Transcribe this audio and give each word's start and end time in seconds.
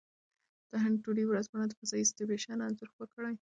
د 0.71 0.73
هند 0.83 0.97
ټوډې 1.03 1.23
ورځپاڼه 1.27 1.65
د 1.67 1.73
فضايي 1.79 2.05
سټېشن 2.09 2.57
انځور 2.65 2.89
خپور 2.91 3.07
کړی. 3.15 3.29